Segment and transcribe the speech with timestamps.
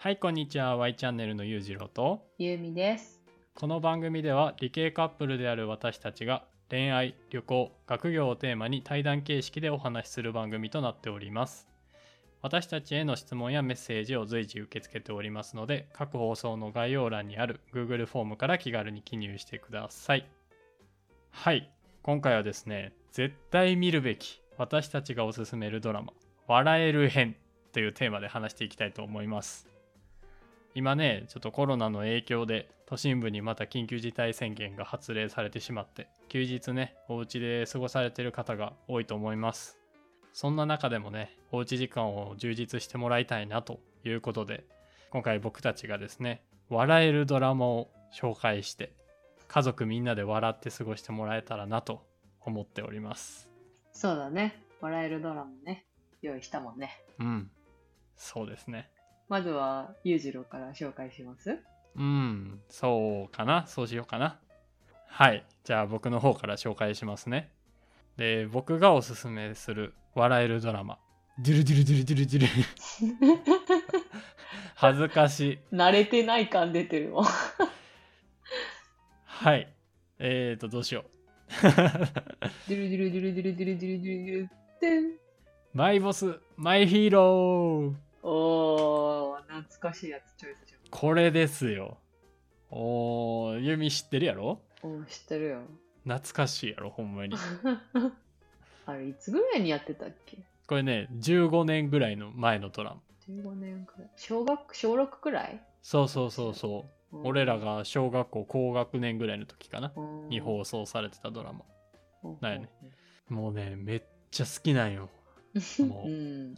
[0.00, 0.76] はい、こんにちは。
[0.76, 3.20] Y チャンネルのゆうじろうと、ゆうみです。
[3.56, 11.66] この番組では理系カップルである私たちが恋愛、旅行、学業をテーマに対談形式でお話しする番組となっております。
[12.42, 20.28] 私たちへの質問やメッセージを随時受け付けておりますので、各放送の概要欄にある Google フォームから気軽に記入してください。
[21.32, 21.72] はい、
[22.02, 26.12] 今回はですね、絶対見るべき私たちがおすすめるドラマ、
[26.46, 27.34] 笑える編
[27.72, 29.66] というテーマで話していきたいと思います。
[30.78, 39.76] 今ねちょっとコロナの影響で都心部にまた緊急事態宣言が発令されてしまって休日ねお家で過ごされてる方が多いと思います
[40.32, 44.64] そんな中でもねおうち時間を充実してもらいたいなということで
[45.10, 48.92] 今回僕たちがですね笑えるドラマを紹介して
[49.48, 52.06] 家族みんなで笑って過ごしてもらえたらなと
[52.40, 53.48] 思っております
[53.92, 54.62] そうだね。
[54.80, 55.84] 笑えるドラマね。
[56.22, 57.02] 用意したもんね。
[57.18, 57.50] うん
[58.16, 58.90] そうですね
[59.28, 61.58] まずは、ゆうじろうから紹介します
[61.96, 63.66] うん、そうかな。
[63.66, 64.38] そうしようかな。
[65.06, 65.44] はい。
[65.64, 67.50] じゃあ僕の方から紹介しますね。
[68.16, 70.98] で、僕がおすすめする笑えるドラマ。
[71.40, 73.42] ドゥルドゥルドゥルドゥルドゥル。
[74.76, 75.58] 恥ずかしい。
[75.74, 77.24] 慣れてない感出てるもん。
[79.24, 79.72] はい。
[80.18, 81.10] えーと、どうしよう。
[81.62, 84.48] ドゥルドゥルドゥルドゥルドゥルドゥルドゥル
[84.80, 85.20] ドゥル
[85.74, 88.07] マイボス、マイヒーロー。
[88.22, 91.98] おー、懐かしいやつチョイスしよこれですよ。
[92.70, 94.60] おー、ユミ知ってるやろ？
[94.82, 94.86] う。
[94.86, 95.60] おー、知ってるよ。
[96.04, 97.34] 懐かしいやろ、ほんまに。
[98.86, 100.38] あれ、いつぐらいにやってたっけ？
[100.66, 103.00] これね、15年ぐらいの前のドラマ。
[103.28, 104.10] 15年くらい。
[104.16, 105.62] 小学、小6くらい？
[105.82, 107.18] そうそうそうそう。
[107.24, 109.92] 俺らが小学校高学年ぐらいの時かな
[110.28, 111.64] に放送されてたドラマ
[112.42, 112.68] だよね。
[113.30, 115.08] もうねめっちゃ好きなんよ
[115.88, 116.54] もううん。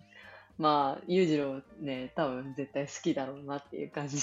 [0.61, 4.19] まあ、裕次郎ね、多分絶対好きだろうなっていう感じ。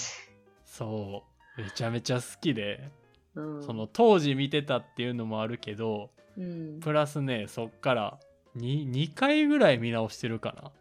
[0.65, 1.23] そ
[1.57, 2.89] うめちゃめちゃ好きで、
[3.35, 3.63] うん。
[3.63, 8.19] その当時見てたっていうのもあるけどうん、プラスねそっから
[8.57, 10.71] 2, 2回ぐらい見直してるか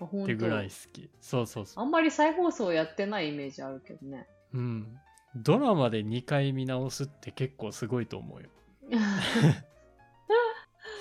[0.00, 4.26] なってぐらい好きそうそうそあんまり再放送やってないイメージあるけどね。
[4.52, 4.98] ううん
[5.36, 8.48] ドラマで2回見直すって結構すごいと思うよ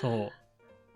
[0.02, 0.32] そう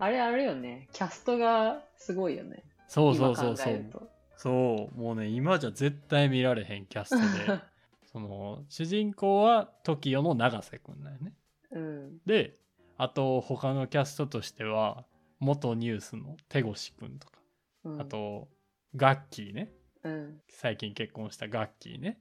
[0.00, 0.88] あれあれよね。
[0.92, 2.62] キャストがすごいよね。
[2.88, 4.10] そうそうそうそう。
[4.36, 4.98] そう。
[4.98, 7.16] もうね今じゃ絶対見られへんキャスト
[7.54, 7.60] で。
[8.10, 11.34] その主人公は TOKIO の永瀬くんだよね。
[11.70, 12.18] うん。
[12.24, 12.56] で
[12.96, 15.04] あと他のキャストとしては
[15.38, 17.38] 元ニュースの手越くんとか。
[17.84, 18.00] うん。
[18.00, 18.48] あ、と
[18.96, 19.72] ガッキーね。
[20.02, 20.40] うん。
[20.48, 22.18] 最近結婚したガッキーね。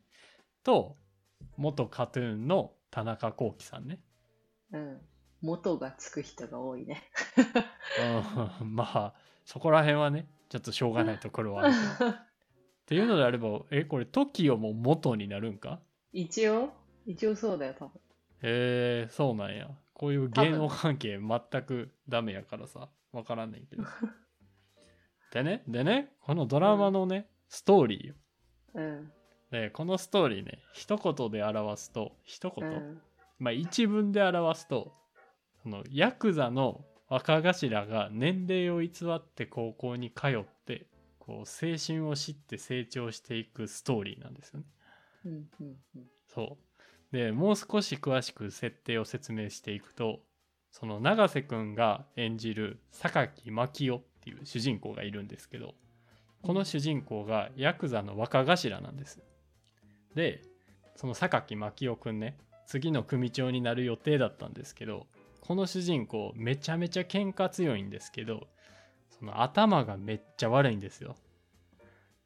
[0.63, 0.97] と
[1.55, 3.99] 元カトゥーンの田中聖さんね。
[4.73, 5.01] うん。
[5.41, 7.03] 元がつく人が多いね。
[8.61, 8.67] うん。
[8.75, 9.13] まあ
[9.45, 12.09] そこら辺はねちょっとしょうがないところはあるけど。
[12.11, 12.15] っ
[12.87, 15.79] ていうのであればえこれ TOKIO も元になるんか？
[16.13, 16.71] 一応？
[17.05, 17.99] 一応そうだよ、多分。
[18.41, 19.69] へえそうなんや。
[19.93, 22.89] こういう芸能関係全くダメやからさ。
[23.11, 23.83] わからんねんけど。
[25.31, 28.15] でねでねこのドラマのね、ストーリーよ。
[28.75, 29.11] うん。
[29.51, 33.01] でこのストーリーね一言で表すと一う言、ん。
[33.39, 34.93] まあ一文で表すと
[35.67, 40.87] そのヤクザの若頭が年齢を偽って高校に通って
[41.19, 44.65] こう青春を知って成長していくストーリーなんですよね
[45.25, 45.31] うん。
[45.33, 45.67] うん。
[45.97, 46.57] うんそ
[47.11, 47.15] う。
[47.15, 50.21] で、もう少し詳しく設定を説明していくと、
[50.71, 55.73] その永瀬くんが演じる榊真夫っていう主人公がいるんですけど、
[56.43, 59.19] この主人公がヤクザの若頭なんです。
[60.15, 60.43] で、
[60.95, 65.07] その榊真夫くんね、次の組長になる予定だったんですけど、
[65.47, 68.49] この主人公めちゃめちゃ喧嘩強いんですけど、
[69.17, 71.15] その頭がめっちゃ悪いんですよ。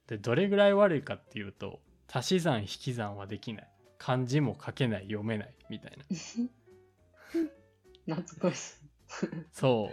[0.08, 3.70] で、どれぐらい悪いかっていうと、足し算引き算はできない。
[4.00, 5.92] 漢字も書けない、読めない、みたい
[8.08, 8.16] な。
[8.18, 8.76] 懐かしい。
[9.52, 9.92] そ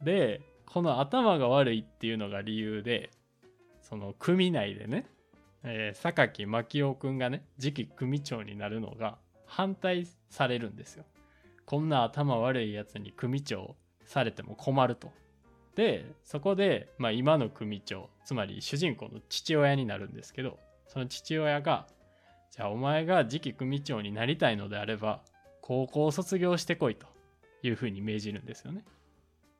[0.00, 0.04] う。
[0.04, 3.10] で、この頭が悪いっていうのが理由で、
[3.82, 5.04] その組内でね、
[5.64, 11.04] えー榊真夫くんがね、次期組長になるのが反対されるんですよ。
[11.70, 15.12] こんな頭悪いやつに組長されても困ると。
[15.76, 20.58] で、そこで、まあ今の組長、つまり主人公の父親になるんですけど、
[20.88, 21.86] その父親が、
[22.50, 25.20] じゃあお前が次期組長になりたいのであれば、
[25.60, 27.06] 高校を卒業してこいと
[27.62, 28.84] いうふうに命じるんですよね。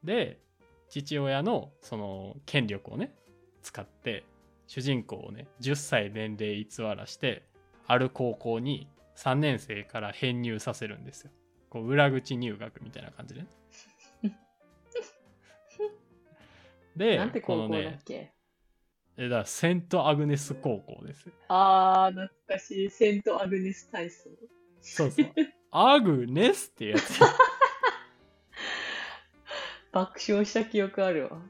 [0.03, 0.41] で
[0.89, 3.15] 父親のその権力をね
[3.63, 4.25] 使って
[4.67, 7.45] 主人公をね10歳年齢偽らして
[7.87, 11.31] ある高校に3年生から編入させるんですよ。
[11.71, 13.47] こう裏口入学みたいな感じでね。
[16.97, 18.35] でなんて高校だっこのねけ、
[19.17, 21.33] えだからセントアグネス高校ですよ。
[21.49, 22.91] あー、懐かしい。
[22.91, 24.31] セントアグネス体操。
[24.81, 25.27] そうそう。
[25.71, 27.21] アグネスってやつ。
[29.93, 31.41] 爆笑した記憶あるわ。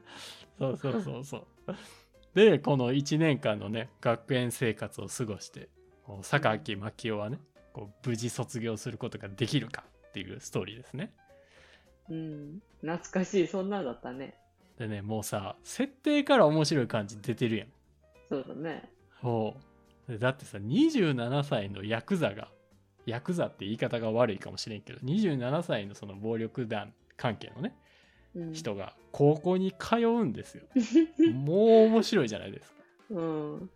[0.59, 1.47] そうそうそうそう。
[2.33, 5.69] で、この1年間のね、学園生活を過ごして、
[6.21, 7.39] 榊真希夫はね、
[7.73, 11.13] こう無事卒業することができるかっていうストーリーですね。
[12.09, 12.61] うん。
[12.81, 13.47] 懐かしい。
[13.47, 14.35] そんなんだったね。
[14.77, 17.67] でね、もうさ、設定から面白い感じ出てるやん。
[18.29, 18.89] そうだね。
[19.21, 19.55] そ
[20.07, 20.11] う。
[20.11, 22.49] でだってさ、27歳のヤクザが、
[23.05, 27.73] ヤクザって言い方が悪いかもしれんけど、27歳のその暴力団関係のね、
[28.35, 30.63] うん、人が高校に通うんですよ。
[31.33, 32.77] もう面白いじゃないですか。
[33.11, 33.69] うん。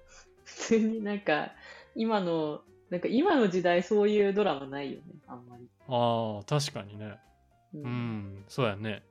[0.44, 1.54] 普通になんか、
[1.96, 5.68] 今の、なんか今の時代そういうドラマないよね、あんまり。
[5.88, 7.18] ああ、確かにね。
[7.74, 7.88] うう。
[7.88, 9.04] ん、そうやね。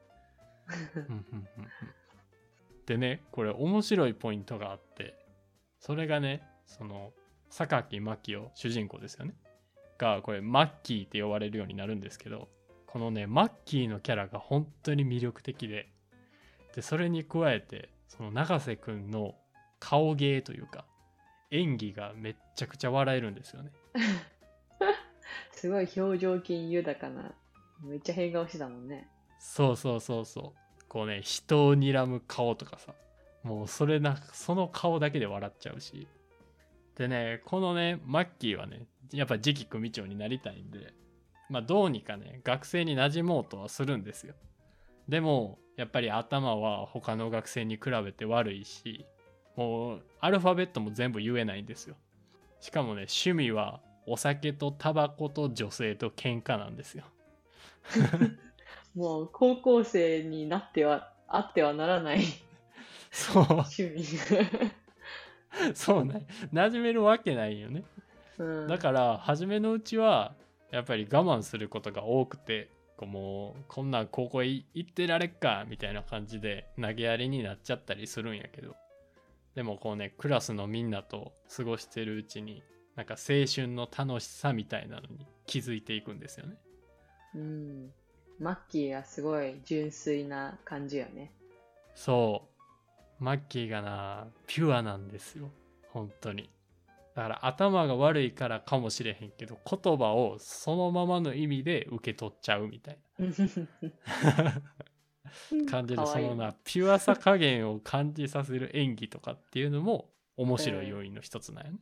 [2.86, 5.14] でね、これ面白いポイントがあって、
[5.80, 7.12] それがね、その、
[7.50, 9.34] 榊真希夫、主人公ですよね。
[9.98, 12.48] が、これ、マッキーって呼ばれるようになるんですけど、
[12.86, 15.88] このね、マッキーのキャラが本当に魅力的で、
[16.74, 19.34] で、それに加えて、その永瀬くんの
[19.78, 20.84] 顔芸というか、
[21.50, 23.70] 演技がめっちゃくちゃ笑えるんですよね。
[25.52, 27.32] すごい表情筋豊かな。
[27.82, 29.08] めっちゃ変顔してたもんね。
[29.38, 30.84] そうそうそうそう。
[30.88, 32.94] こうね、人を睨む顔とかさ、
[33.42, 36.06] もうそれな、その顔だけで笑っちゃうし。
[36.96, 40.94] でね、このね、マッキーはね、やっぱ次期組長になりたいんで、
[41.50, 44.34] まあどうにかね、学生に馴染もうとはするんですよ。
[45.08, 49.06] でも、やっぱり頭は他の学生に比べて悪いし、
[49.56, 51.96] もうアルファベットも全部言えないんですよ。
[52.60, 57.04] しかもね、趣味はお酒とタバコと女性と喧嘩なんですよ。
[58.94, 62.22] もう高校生になっては、あってはならない
[63.10, 63.44] そう。
[63.44, 64.04] 趣味。
[65.74, 66.26] そうね。
[66.52, 67.84] 馴染めるわけないよね。
[68.38, 70.34] うん、だから、初めのうちは、
[70.70, 78.74] やっぱり我慢することが多くて、こうもう、こんなん高校へ行ってられっか、みたいな感じで投げやりになっちゃったりするんやけど、
[79.54, 82.62] でもこうね、クラスのみんなと過ごしてるうちに、
[82.96, 86.56] なんか青春の楽しさみたいなのに気づいていくんですよね。
[87.34, 87.90] うん。
[88.40, 91.32] マッキーはすごい純粋な感じよね。
[91.94, 92.48] そ
[93.20, 93.24] う。
[93.24, 95.50] マッキーがな、ピュアなんですよ。
[95.88, 96.50] 本当に。
[97.14, 103.26] だから頭が悪いからかもしれへんけど、言葉をそのままの意味で受け取っちゃうみたいな
[105.70, 111.78] 感じで、かわいいそのな、ピュアさ加減を感じさせる演技とかっていうのも面白い要因の一つなんよね。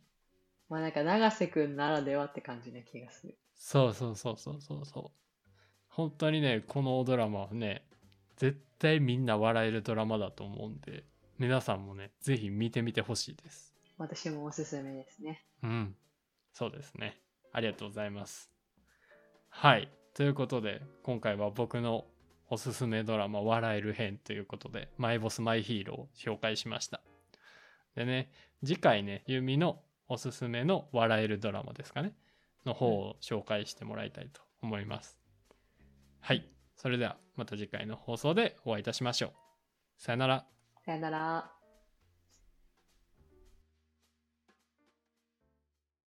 [0.69, 3.37] まあなんか永瀬くんならではって感じな気がする。
[3.55, 5.51] そうそうそうそうそうそう。
[5.89, 7.85] 本当にね、このドラマはね、
[8.37, 11.05] 絶対みんな笑えるドラマだと思うんで、
[11.39, 13.75] 皆さんもね、ぜひ見てみてほしいです。
[13.99, 15.45] 私もおすすめですね。
[15.63, 15.97] うん。
[16.53, 17.21] そうですね。
[17.53, 18.51] ありがとうございます。
[19.49, 19.91] はい。
[20.15, 22.07] ということで、今回は僕の
[22.53, 27.01] おすすめドラマ、笑える編ということで、マイボスマイヒーローを紹介しました。
[27.97, 28.31] でね、
[28.63, 32.13] 次回ね、ユミのおすすめの笑えるドラマですかね、
[32.67, 35.17] の方を紹介してもらいたいと思います。
[36.21, 36.47] はい。
[36.77, 39.33] それではまた次回の放送でお会いいたしましょう。
[39.97, 40.45] さよなら。
[40.85, 41.62] さよなら。